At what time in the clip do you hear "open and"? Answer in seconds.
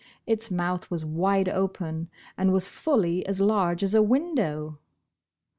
1.47-2.51